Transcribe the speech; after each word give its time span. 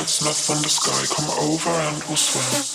heads 0.00 0.24
left 0.24 0.50
on 0.50 0.62
the 0.62 0.68
sky. 0.68 1.04
Come 1.14 1.30
over 1.44 1.70
and 1.70 2.02
we'll 2.04 2.16
swim. 2.16 2.69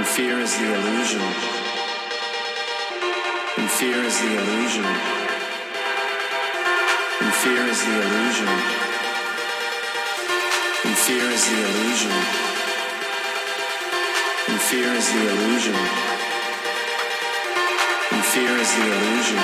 And 0.00 0.08
fear 0.08 0.40
is 0.40 0.56
the 0.56 0.64
illusion. 0.64 1.20
And 3.58 3.68
fear 3.68 4.00
is 4.02 4.16
the 4.18 4.32
illusion. 4.40 4.84
And 7.20 7.32
fear 7.44 7.66
is 7.68 7.84
the 7.84 8.00
illusion. 8.00 8.48
And 10.88 10.96
fear 11.04 11.28
is 11.28 11.44
the 11.50 11.60
illusion. 11.68 12.16
And 14.48 14.60
fear 14.72 14.88
is 14.88 15.12
the 15.12 15.20
illusion. 15.20 15.76
And 18.10 18.24
fear 18.24 18.56
is 18.56 18.72
the 18.72 18.86
illusion. 18.96 19.38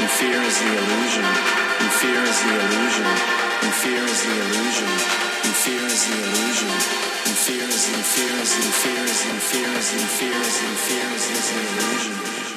And 0.00 0.10
fear 0.20 0.42
is 0.44 0.56
the 0.60 0.72
illusion. 0.84 1.24
And 1.80 1.90
fear 1.96 2.20
is 2.20 2.42
the 2.44 2.52
illusion 2.60 3.43
fear 7.44 7.68
is, 7.68 7.88
and 7.88 8.04
fear 8.04 8.34
is, 8.34 8.64
and 8.64 8.64
fear 8.64 9.04
is, 9.04 9.24
and 9.26 9.42
fear 9.42 9.68
is, 9.76 9.92
and 9.92 10.08
fear 10.08 10.40
is, 10.40 10.62
and 10.62 10.78
fear 10.78 11.10
is, 11.14 11.30
is 11.30 11.52
an 11.52 11.60
illusion. 11.60 12.53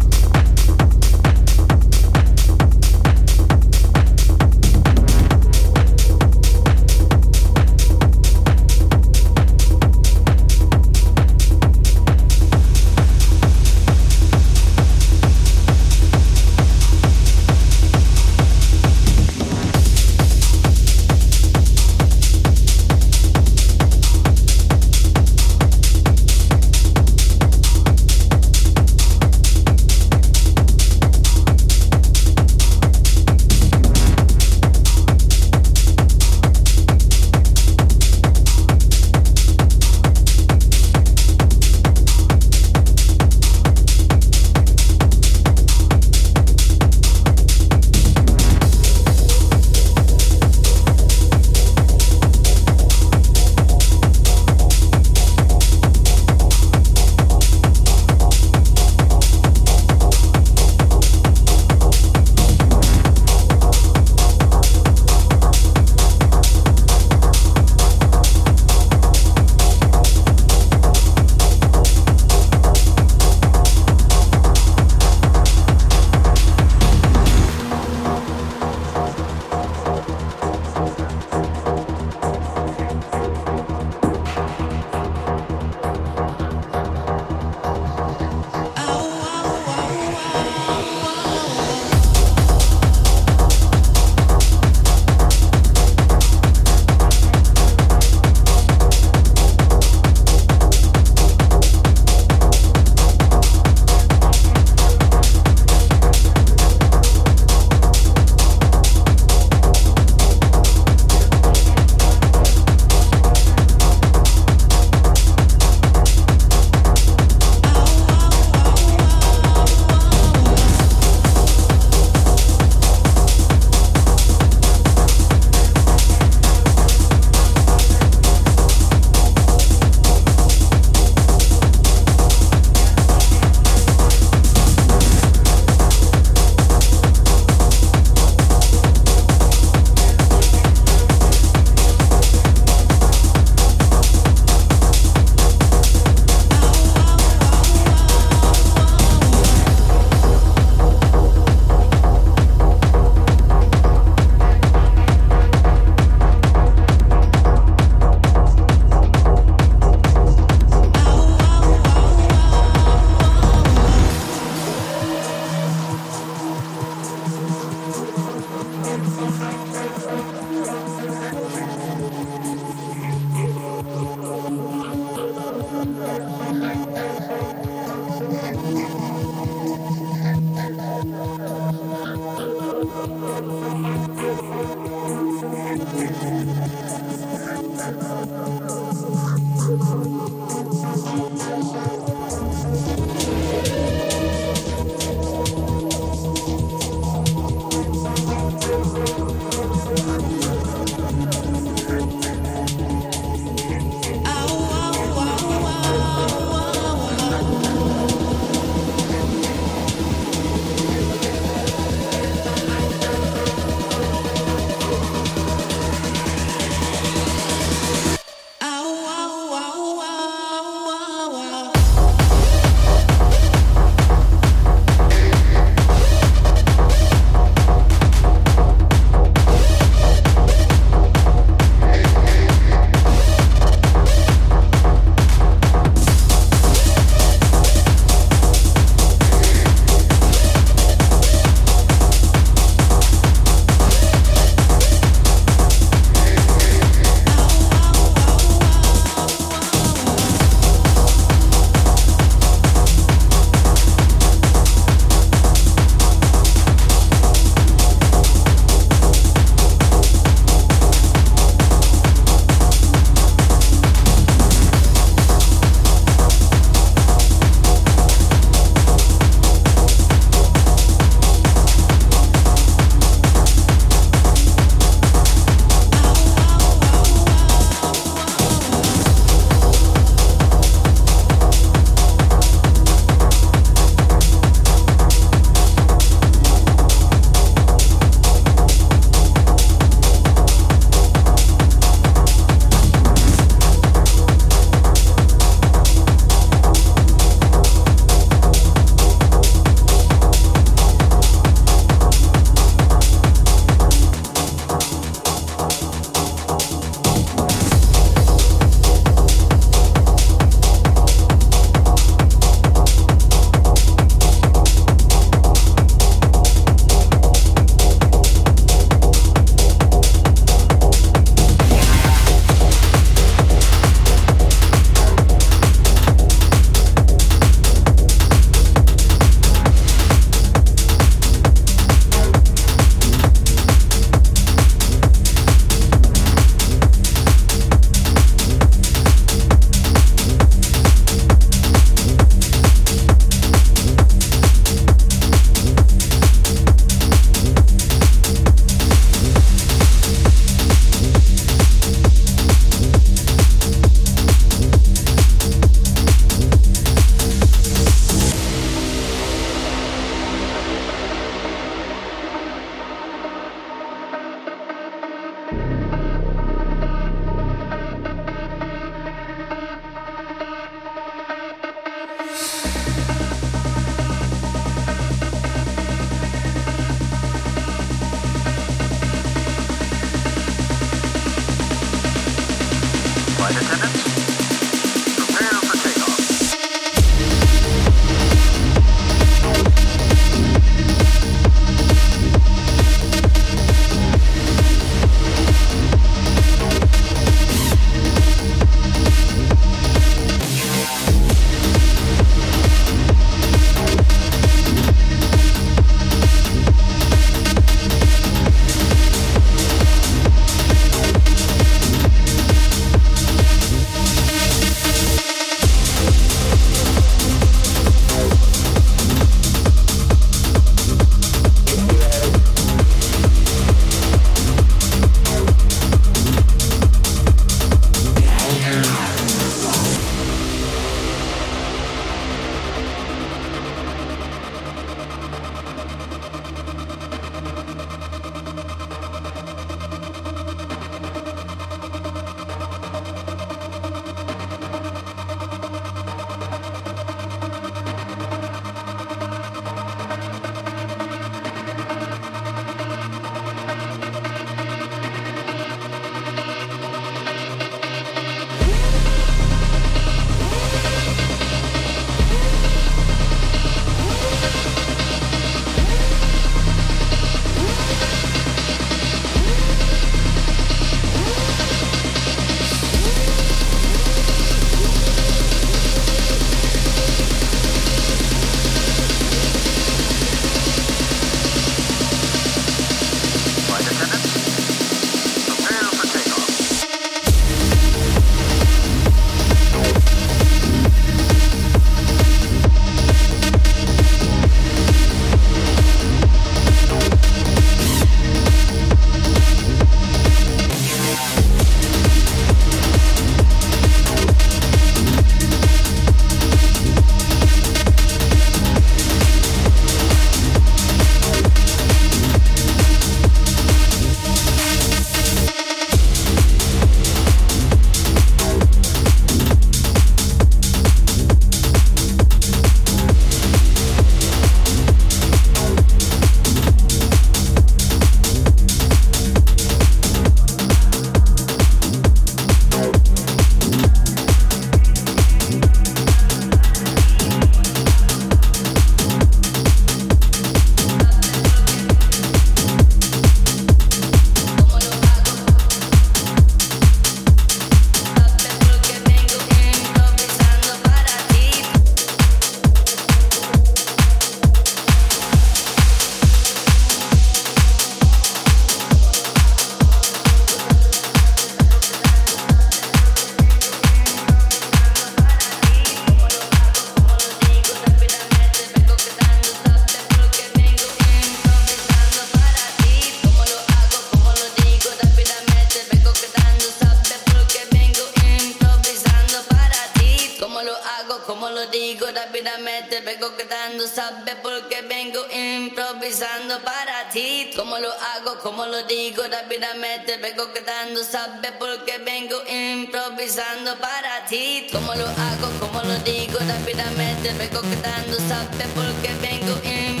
Rápidamente, 589.71 590.17
vengo 590.17 590.51
quedando, 590.51 591.03
sabe 591.03 591.51
porque 591.57 591.97
vengo 591.99 592.35
improvisando 592.47 593.77
para 593.79 594.25
ti. 594.25 594.67
Como 594.71 594.93
lo 594.95 595.07
hago, 595.07 595.49
como 595.59 595.81
lo 595.81 595.95
digo 595.99 596.37
rápidamente, 596.39 597.33
vengo 597.33 597.61
quedando, 597.61 598.17
sabe 598.27 598.65
porque 598.75 599.13
vengo 599.21 599.55
improvisando 599.63 600.00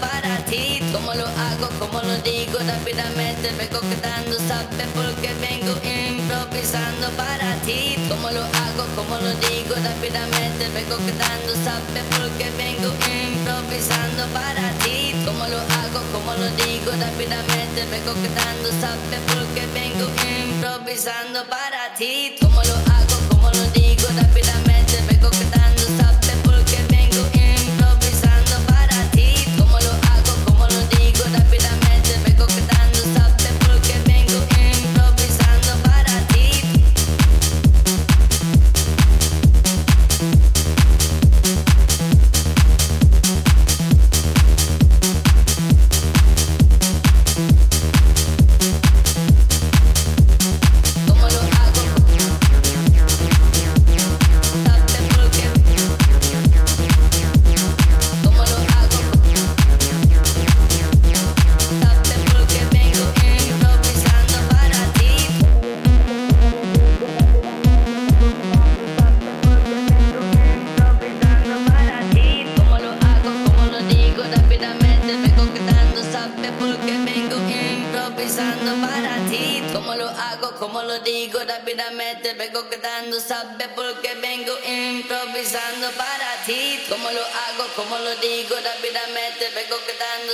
para 0.00 0.44
ti. 0.46 0.80
Como 0.92 1.12
lo 1.14 1.26
hago, 1.26 1.68
como 1.78 2.00
lo 2.02 2.16
digo 2.18 2.58
rápidamente, 2.58 3.50
vengo 3.58 3.80
quedando, 3.80 4.36
sabe 4.48 4.84
porque 4.94 5.34
vengo 5.34 5.74
improvisando 5.82 7.08
para 7.16 7.54
ti. 7.66 7.96
Como 8.08 8.30
lo 8.30 8.42
hago, 8.42 8.84
como 8.96 9.16
lo 9.16 9.32
digo 9.46 9.74
rápidamente, 9.74 10.68
vengo 10.74 10.96
quedando, 10.98 11.52
sabe 11.64 12.00
porque 12.16 12.50
vengo 12.56 12.90
improvisando 13.04 14.26
para 14.32 14.70
ti. 14.82 15.14
Como 15.24 15.46
lo 15.46 15.58
hago, 15.58 16.00
como 16.12 16.32
lo 16.34 16.48
digo 16.62 16.90
rápidamente, 16.92 17.84
vengo 17.90 18.14
quedando, 18.14 18.68
sabe 18.80 19.18
porque 19.32 19.66
vengo 19.74 20.06
improvisando 20.38 21.44
para 21.48 21.94
ti. 21.98 22.36
Como 22.40 22.62
lo 22.62 22.74
hago, 22.74 23.16
como 23.28 23.50
lo 23.50 23.64
digo 23.72 24.06
rápidamente, 24.16 24.73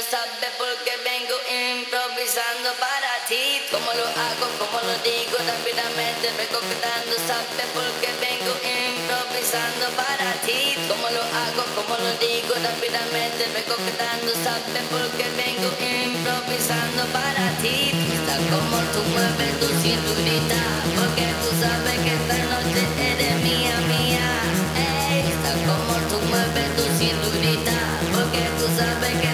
quedando, 0.01 0.10
sabe 0.10 0.48
porque 0.59 0.93
vengo 1.05 1.36
improvisando 1.48 2.72
para 2.78 3.12
ti. 3.28 3.60
Como 3.70 3.93
lo 3.93 4.06
hago, 4.06 4.47
como 4.59 4.81
lo 4.81 4.94
digo 5.02 5.36
rápidamente, 5.39 6.31
vengo 6.36 6.60
quedando, 6.60 7.16
sabe 7.28 7.64
porque 7.74 8.09
vengo 8.20 8.52
improvisando 8.64 9.86
para 9.97 10.32
ti. 10.47 10.77
Como 10.89 11.09
lo 11.10 11.22
hago, 11.22 11.64
como 11.74 11.97
lo 11.98 12.12
digo 12.18 12.55
rápidamente, 12.55 13.48
vengo 13.52 13.77
quedando, 13.77 14.31
sabe 14.44 14.81
porque 14.90 15.27
vengo 15.36 15.68
improvisando 15.78 17.05
para 17.12 17.44
ti. 17.62 17.93
Está 18.16 18.36
como 18.51 18.78
tú 18.93 19.01
mueves 19.12 19.52
tu 19.60 19.68
cinturita, 19.82 20.60
porque 20.97 21.27
tú 21.43 21.51
sabes 21.60 21.97
que 22.05 22.12
esta 22.14 22.39
noche 22.52 22.81
eres 22.98 23.35
mía, 23.43 23.77
mía. 23.89 24.28
Ey, 24.77 25.32
está 25.35 25.52
como 25.68 25.94
tú 26.09 26.16
mueves 26.28 26.68
tu 26.77 26.85
cinturita, 26.98 27.77
porque 28.14 28.43
tú 28.59 28.66
sabes 28.77 29.14
que 29.20 29.30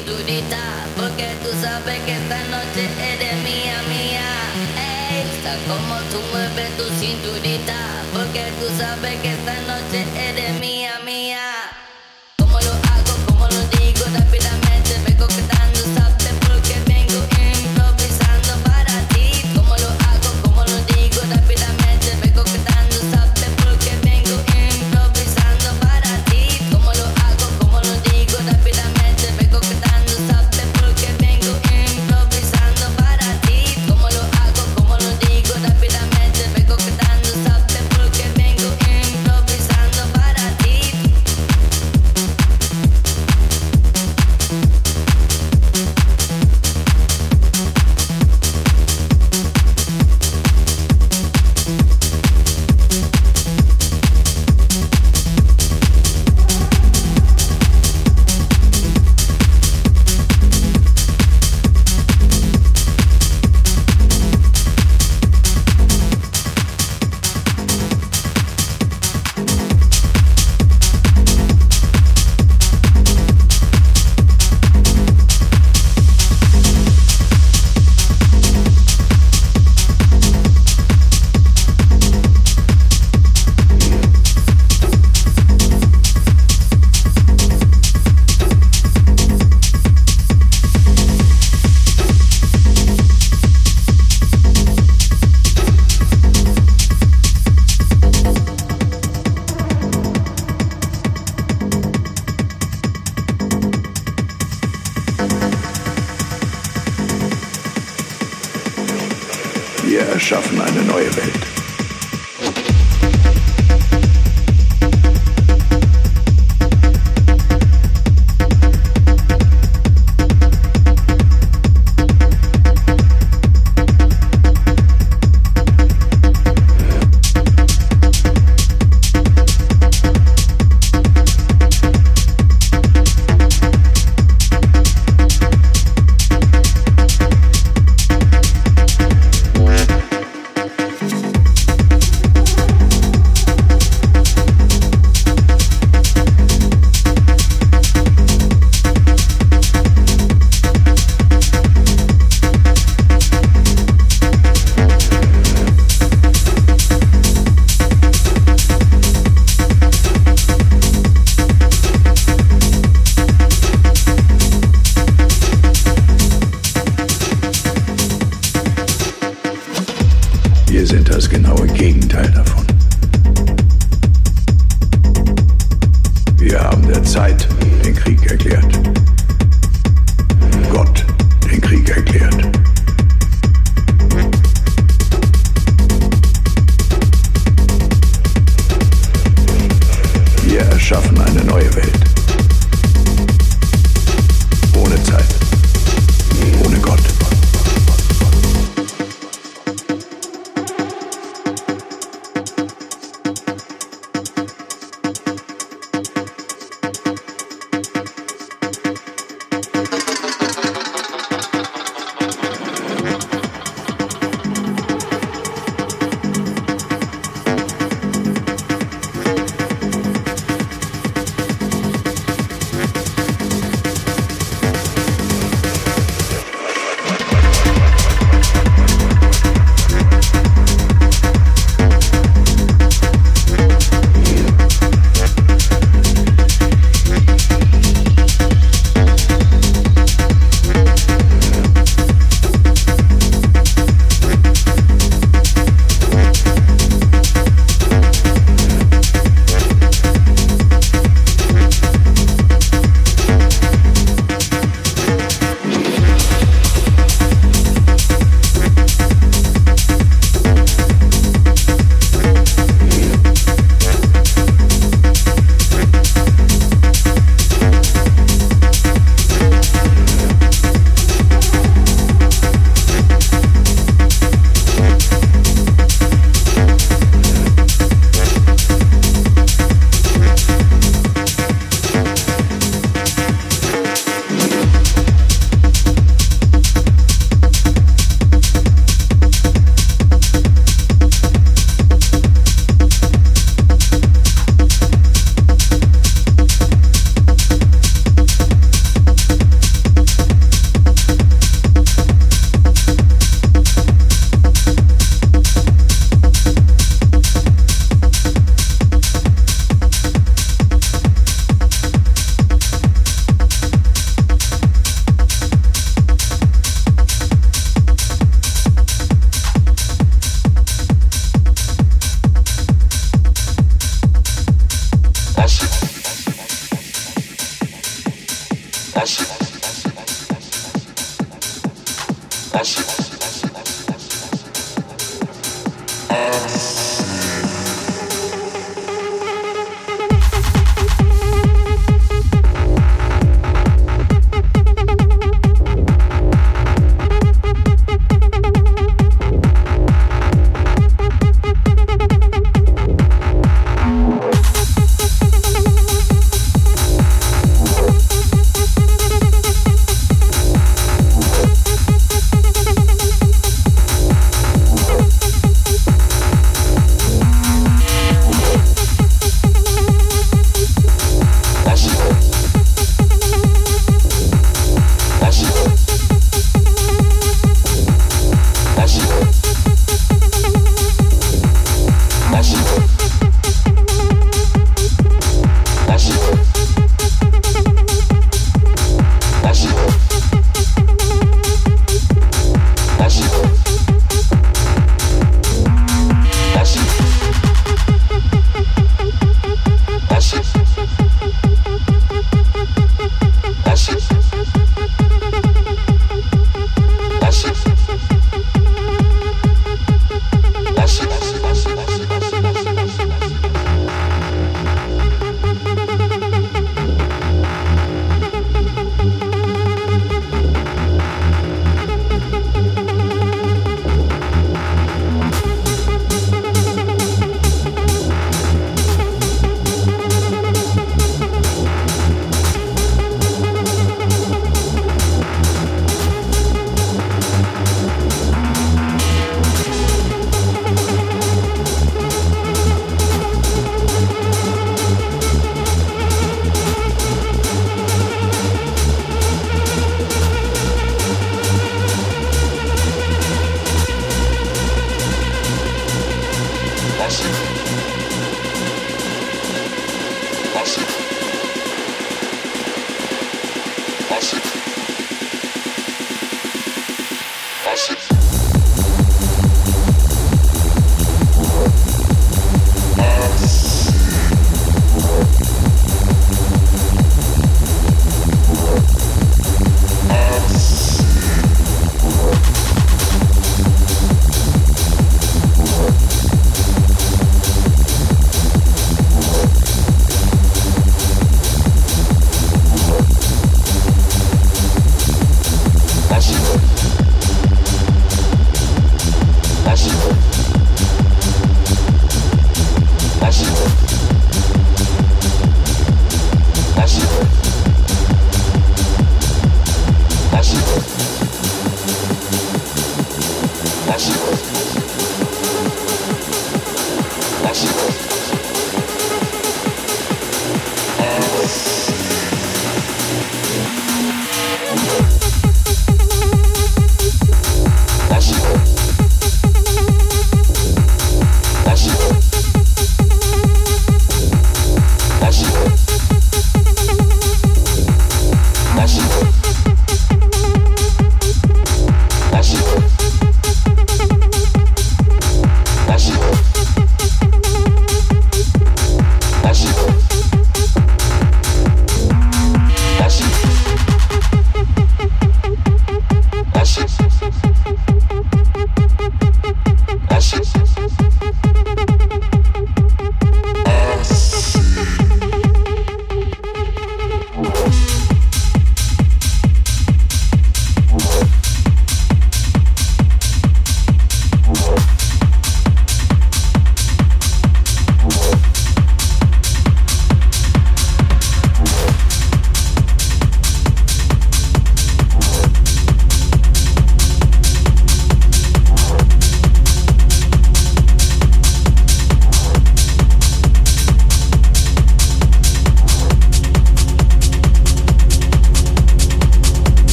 cinturita 0.00 0.58
Porque 0.96 1.28
tú 1.42 1.50
sabes 1.60 1.98
que 2.00 2.12
esta 2.12 2.38
noche 2.44 2.88
eres 3.12 3.34
mía, 3.42 3.76
mía. 3.88 4.28
Ey, 5.10 5.24
gusta 5.24 5.56
como 5.68 5.96
tú 6.10 6.20
mueves 6.32 6.76
tu 6.76 6.84
cinturita 6.98 7.76
Porque 8.12 8.44
tú 8.60 8.66
sabes 8.76 9.20
que 9.20 9.32
esta 9.32 9.54
noche 9.62 10.06
eres 10.28 10.52
mía 10.54 10.59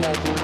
Thank 0.00 0.28
you. 0.28 0.37